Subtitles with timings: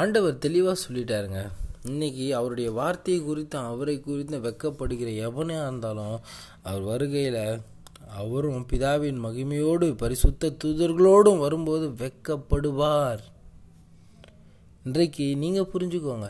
[0.00, 1.40] ஆண்டவர் தெளிவாக சொல்லிட்டாருங்க.
[1.90, 6.16] இன்னைக்கு அவருடைய வார்த்தையை குறித்து அவரை குறித்து வெக்கப்படுகிற எவனையாக இருந்தாலும்
[6.62, 7.40] அவர் வருகையில்
[8.22, 13.22] அவரும் பிதாவின் மகிமையோடு பரிசுத்த தூதர்களோடும் வரும்போது வெக்கப்படுவார்.
[14.84, 16.28] இன்றைக்கு நீங்கள் புரிஞ்சுக்கோங்க.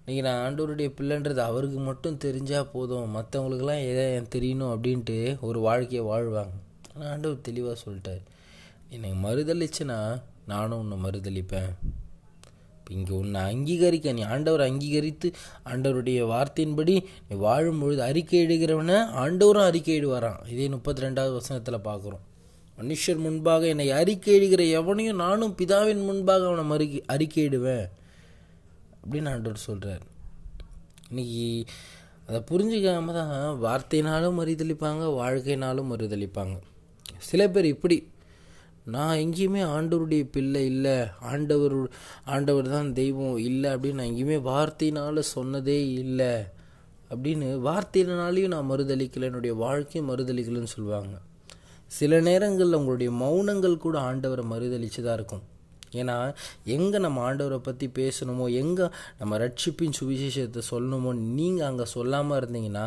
[0.00, 3.14] இன்றைக்கி நான் ஆண்டவருடைய பிள்ளைன்றது அவருக்கு மட்டும் தெரிஞ்சால் போதும்.
[3.16, 6.56] மற்றவங்களுக்கெல்லாம் எதை தெரியணும் அப்படின்ட்டு ஒரு வாழ்க்கையை வாழ்வாங்க.
[6.94, 8.22] ஆனால் ஆண்டவர் தெளிவாக சொல்லிட்டார்.
[8.88, 10.00] எனக்கு மறுதளிச்சுன்னா
[10.46, 11.72] நானும் உன்னை மறுதளிப்பேன்
[12.88, 15.28] இங்கே உன்னை அங்கீகரிக்க நீ ஆண்டவரை அங்கீகரித்து
[15.64, 16.94] ஆண்டவருடைய வார்த்தையின்படி
[17.28, 20.40] நீ வாழும் பொழுது அறிக்கை இடுகிறவனை ஆண்டவரும் அறிக்கை இடுவாராம்.
[20.48, 22.24] இதே முப்பத்தி ரெண்டாவது வசனத்தில் பார்க்குறோம்.
[22.78, 27.86] மனுஷர் முன்பாக என்னை அறிக்கை இடுகிற எவனையும் நானும் பிதாவின் முன்பாக அவனை மறு அறிக்கையிடுவேன்
[29.02, 30.04] அப்படின்னு ஆண்டவர் சொல்கிறார்
[31.10, 31.44] இன்னைக்கு
[32.28, 36.56] அதை புரிஞ்சுக்காம தான் வார்த்தையினாலும் மறுதளிப்பாங்க வாழ்க்கையினாலும் மறுதளிப்பாங்க
[37.18, 37.96] சில பேர் இப்படி
[38.94, 40.96] நான் எங்கேயுமே ஆண்டவருடைய பிள்ளை இல்லை.
[41.30, 41.76] ஆண்டவர்
[42.34, 46.32] ஆண்டவர் தான் தெய்வம் இல்லை அப்படின்னு நான் எங்கேயுமே வார்த்தையினால் சொன்னதே இல்லை.
[47.12, 51.14] அப்படின்னு வார்த்தையினாலையும் நான் மறுதளிக்கலை என்னுடைய வாழ்க்கையும் மறுதளிக்கலைன்னு சொல்லுவாங்க.
[51.98, 55.44] சில நேரங்களில் உங்களுடைய மௌனங்கள் கூட ஆண்டவரை மறுதளிச்சு தான் இருக்கும்.
[56.00, 56.16] ஏன்னா
[56.76, 58.86] எங்கே நம்ம ஆண்டவரை பற்றி பேசணுமோ எங்கே
[59.20, 62.86] நம்ம ரட்சிப்பின் சுவிசேஷத்தை சொல்லணுமோ நீங்கள் அங்கே சொல்லாமல் இருந்தீங்கன்னா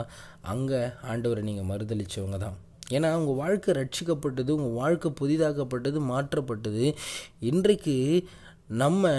[0.54, 0.82] அங்கே
[1.14, 2.60] ஆண்டவரை நீங்கள் மறுதளித்தவங்க தான்
[2.96, 6.86] ஏன்னா உங்கள் வாழ்க்கை ரட்சிக்கப்பட்டது உங்கள் வாழ்க்கை புதிதாக்கப்பட்டது மாற்றப்பட்டது.
[7.40, 8.28] இன்றைக்கு
[8.82, 9.14] நம்ம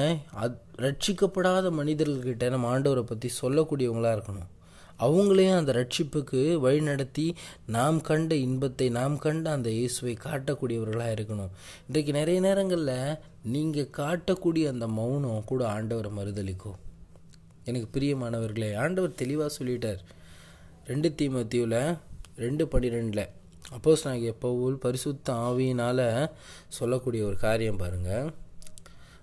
[0.44, 4.50] அத் ரட்சிக்கப்படாத மனிதர்கள்கிட்ட நம்ம ஆண்டவரை பற்றி சொல்லக்கூடியவங்களாக இருக்கணும்.
[5.06, 7.24] அவங்களையும் அந்த ரட்சிப்புக்கு வழிநடத்தி
[7.66, 11.52] நாம் கண்ட இன்பத்தை நாம் கண்ட அந்த இயேசுவை காட்டக்கூடியவர்களாக இருக்கணும்.
[11.86, 13.18] இன்றைக்கு நிறைய நேரங்களில்
[13.54, 16.78] நீங்கள் காட்டக்கூடிய அந்த மௌனம் கூட ஆண்டவரை மறுதளிக்கும்.
[17.64, 20.00] எனக்கு பிரியமானவர்களே ஆண்டவர் தெளிவாக சொல்லிட்டார்.
[20.86, 21.80] ரெண்டு தீமத்தியில்
[22.36, 23.24] ரெண்டு பன்னிரெண்டில்
[23.72, 26.30] அப்போஸ் நான் எப்போவும் பரிசுத்த ஆவியினால்
[26.68, 28.32] சொல்லக்கூடிய ஒரு காரியம் பாருங்கள்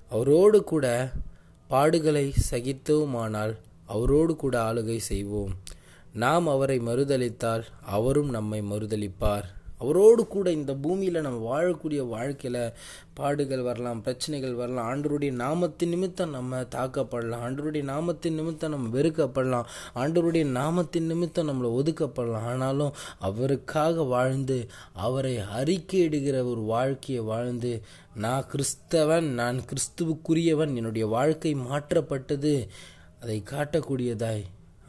[0.09, 1.11] அவரோடு கூட
[1.69, 5.53] பாடுகளை சகித்தோமானால் அவரோடு கூட ஆளுகை செய்வோம்.
[6.13, 9.47] நாம் அவரை மறுதளித்தால் அவரும் நம்மை மறுதளிப்பார்
[9.79, 12.73] அவரோடு கூட இந்த பூமியில் நம்ம வாழக்கூடிய வாழ்க்கையில்
[13.13, 14.89] பாடுகள் வரலாம் பிரச்சனைகள் வரலாம்.
[14.89, 17.43] ஆண்டருடைய நாமத்தின் நிமித்தம் நம்ம தாக்கப்படலாம்.
[17.45, 19.65] ஆண்டருடைய நாமத்தின் நிமித்தம் நம்ம வெறுக்கப்படலாம்.
[19.95, 22.45] ஆண்டருடைய நாமத்தின் நிமித்தம் நம்மளை ஒதுக்கப்படலாம்.
[22.51, 24.59] ஆனாலும் அவருக்காக வாழ்ந்து
[24.93, 27.81] அவரை அறிக்கையிடுகிற ஒரு வாழ்க்கையை வாழ்ந்து
[28.15, 32.53] நான் கிறிஸ்தவன் நான் கிறிஸ்துவுக்குரியவன் என்னுடைய வாழ்க்கை மாற்றப்பட்டது
[33.21, 34.43] அதை காட்டக்கூடியதாய்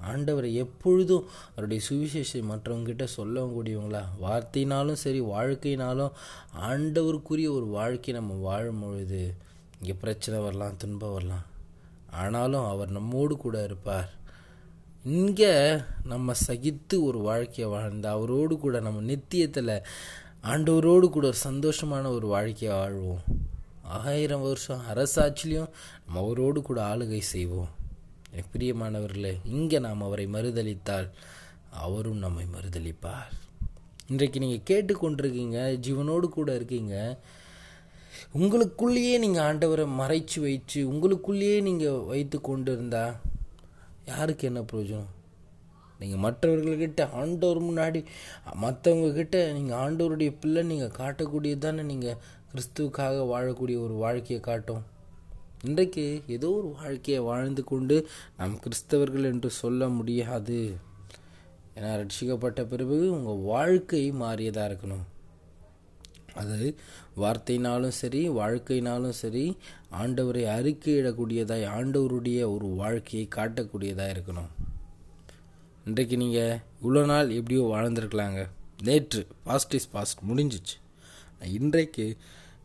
[0.09, 6.13] ஆண்டவரை எப்பொழுதும் அவருடைய சுவிசேஷத்தை மற்றவங்ககிட்ட சொல்லக்கூடியவங்களா வார்த்தையினாலும் சரி வாழ்க்கையினாலும்
[6.69, 9.35] ஆண்டவருக்குரிய ஒரு வாழ்க்கை நம்ம வாழும் பொழுது
[9.81, 11.45] இங்கே பிரச்சனை வரலாம் துன்பம் வரலாம்.
[12.11, 14.09] ஆனாலும் அவர் நம்மோடு கூட இருப்பார்.
[15.05, 15.53] இங்கே
[16.05, 19.75] நம்ம சகித்து ஒரு வாழ்க்கையை வாழ்ந்து அவரோடு கூட நம்ம நித்தியத்தில்
[20.43, 23.23] ஆண்டவரோடு கூட ஒரு சந்தோஷமான ஒரு வாழ்க்கையை வாழ்வோம்.
[23.83, 25.71] ஆயிரம் வருஷம் அரசாட்சிலையும்
[26.05, 27.71] நம்ம அவரோடு கூட ஆளுகை செய்வோம்.
[28.39, 31.07] பிரியமானவர்களே இங்கே நாம் அவரை மறுதளித்தால்
[31.85, 33.31] அவரும் நம்மை மறுதளிப்பார்.
[34.07, 36.95] இன்றைக்கு நீங்கள் கேட்டுக்கொண்டிருக்கீங்க ஜீவனோடு கூட இருக்கீங்க.
[38.39, 43.05] உங்களுக்குள்ளேயே நீங்கள் ஆண்டவரை மறைச்சு வைச்சு உங்களுக்குள்ளேயே நீங்கள் வைத்து கொண்டு இருந்தா
[44.05, 45.11] யாருக்கு என்ன பிரயோஜனம்?
[45.99, 48.01] நீங்கள் மற்றவர்கள்கிட்ட ஆண்டவர் முன்னாடி
[48.65, 52.21] மற்றவங்கக்கிட்ட நீங்கள் ஆண்டவருடைய பிள்ளை நீங்கள் காட்டக்கூடியது தானே நீங்கள்
[52.53, 54.85] கிறிஸ்துவுக்காக வாழக்கூடிய ஒரு வாழ்க்கையை காட்டும்.
[55.69, 57.97] இன்றைக்கு ஏதோ ஒரு வாழ்க்கையை வாழ்ந்து கொண்டு
[58.37, 60.61] நாம் கிறிஸ்தவர்கள் என்று சொல்ல முடியாது.
[61.75, 65.03] ஏன்னா ரட்சிக்கப்பட்ட பிறகு உங்கள் வாழ்க்கை மாறியதாக இருக்கணும்.
[66.35, 66.77] அது
[67.17, 69.45] வார்த்தையினாலும் சரி வாழ்க்கையினாலும் சரி
[70.03, 74.51] ஆண்டவரை அறிக்கையிடக்கூடியதாய் ஆண்டவருடைய ஒரு வாழ்க்கையை காட்டக்கூடியதாக இருக்கணும்.
[75.85, 78.43] இன்றைக்கு நீங்கள் இவ்வளோ நாள் எப்படியோ வாழ்ந்துருக்கலாங்க.
[78.83, 80.77] நேற்று பாஸ்ட் இஸ் பாஸ்ட் முடிஞ்சிச்சு.
[81.59, 82.17] இன்றைக்கு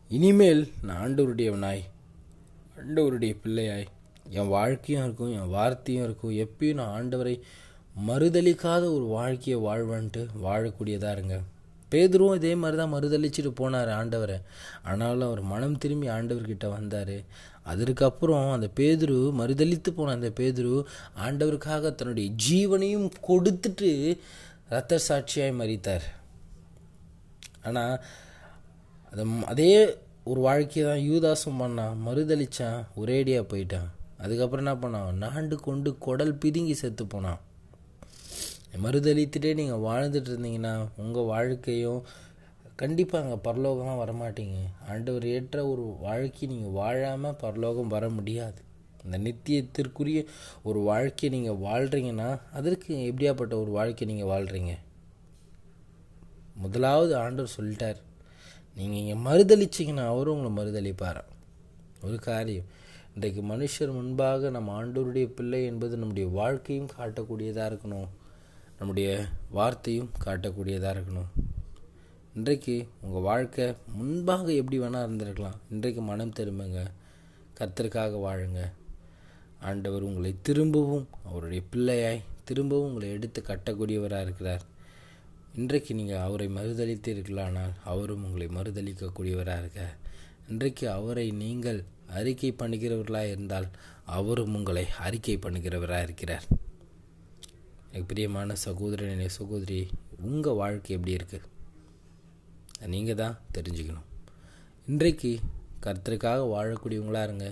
[0.08, 1.84] இனிமேல் நான் ஆண்டவருடையவனாய்
[2.78, 3.86] ஆண்டவருடைய பிள்ளையாய்
[4.38, 6.34] என் வாழ்க்கையும் இருக்கும் என் வார்த்தையும் இருக்கும்.
[6.44, 7.34] எப்பயும் நான் ஆண்டவரை
[8.08, 11.36] மறுதளிக்காத ஒரு வாழ்க்கையை வாழ்வன்ட்டு வாழக்கூடியதாக இருங்க.
[11.92, 14.38] பேதுருவும் இதே மாதிரி தான் மறுதளிச்சுட்டு போனார் ஆண்டவரை.
[14.90, 17.16] ஆனாலும் அவர் மனம் திரும்பி ஆண்டவர்கிட்ட வந்தார்.
[17.72, 20.74] அதற்கப்புறம் அந்த பேதுரு மறுதளித்து போன அந்த பேதுரு
[21.26, 23.90] ஆண்டவருக்காக தன்னுடைய ஜீவனையும் கொடுத்துட்டு
[24.70, 26.06] இரத்த சாட்சியாய் மறித்தார்
[27.68, 27.96] ஆனால்
[29.12, 29.72] அதை அதே
[30.30, 33.90] ஒரு வாழ்க்கையை தான் யூதாசம் பண்ணான் மறுதளித்தான் ஒரேடியாக போயிட்டான்.
[34.22, 35.18] அதுக்கப்புறம் என்ன பண்ணான்?
[35.24, 37.42] நாண்டு கொண்டு குடல் பிதுங்கி செத்து போனான்.
[38.84, 42.00] மறுதளித்துட்டே நீங்கள் வாழ்ந்துட்டு இருந்தீங்கன்னா உங்கள் வாழ்க்கையும்
[42.80, 44.58] கண்டிப்பாக அங்கே பரலோகமாக வரமாட்டீங்க.
[44.92, 48.58] ஆண்டவர் ஏற்ற ஒரு வாழ்க்கை நீங்கள் வாழாமல் பரலோகம் வர முடியாது.
[49.04, 50.20] இந்த நித்தியத்திற்குரிய
[50.68, 52.28] ஒரு வாழ்க்கையை நீங்கள் வாழ்கிறீங்கன்னா
[52.60, 54.74] அதற்கு எப்படியாப்பட்ட ஒரு வாழ்க்கை நீங்கள் வாழ்கிறீங்க
[56.64, 58.00] முதலாவது ஆண்டவர் சொல்லிட்டார்.
[58.78, 61.20] நீங்கள் இங்கே மறுதளிச்சிங்கன்னா அவரும் உங்களை மறுதளிப்பார்
[62.02, 62.66] ஒரு காரியம்.
[63.14, 68.08] இன்றைக்கு மனுஷர் முன்பாக நம்ம ஆண்டவருடைய பிள்ளை என்பது நம்முடைய வாழ்க்கையும் காட்டக்கூடியதாக இருக்கணும்.
[68.78, 71.30] நம்முடைய வார்த்தையும் காட்டக்கூடியதாக இருக்கணும்.
[72.34, 75.58] இன்றைக்கு உங்கள் வாழ்க்கை முன்பாக எப்படி வேணால் இருந்திருக்கலாம்.
[75.70, 76.82] இன்றைக்கு மனம் திரும்புங்க.
[77.58, 78.62] கர்த்தருக்காக வாழுங்க.
[79.60, 84.64] ஆண்டவர் உங்களை திரும்பவும் அவருடைய பிள்ளையாய் திரும்பவும் உங்களை எடுத்து கட்டக்கூடியவராக இருக்கிறார்.
[85.60, 89.82] இன்றைக்கு நீங்கள் அவரை மறுதளித்தீர்களானால் அவரும் உங்களை மறுதளிக்கக்கூடியவராக இருக்க.
[90.48, 91.78] இன்றைக்கு அவரை நீங்கள்
[92.18, 93.68] அறிக்கை பண்ணுகிறவர்களாக இருந்தால்
[94.16, 96.46] அவரும் உங்களை அறிக்கை பண்ணுகிறவராக இருக்கிறார்.
[97.88, 99.80] எனக்கு பிரியமான சகோதரனே சகோதரி
[100.30, 104.06] உங்கள் வாழ்க்கை எப்படி இருக்குது நீங்கள் தான் தெரிஞ்சுக்கணும்.
[104.86, 105.32] இன்றைக்கு
[105.86, 107.48] கர்த்தருக்காக வாழக்கூடியவங்களாக இருங்க.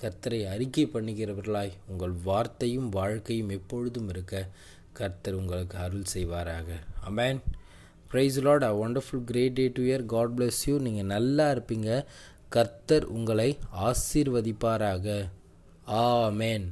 [0.00, 4.48] கர்த்தரை அறிக்கை பண்ணிக்கிறவர்களாய் உங்கள் வார்த்தையும் வாழ்க்கையும் எப்பொழுதும் இருக்க.
[5.00, 6.68] கர்த்தர் உங்களுக்கு அருள் செய்வாராக.
[7.08, 7.40] Amen
[8.10, 11.90] praise Lord a wonderful great day dear God bless you நீங்கள் நல்லா இருப்பீங்க.
[12.56, 13.48] கர்த்தர் உங்களை
[13.88, 15.06] ஆசீர்வதிப்பாராக.
[16.02, 16.66] ஆமேன்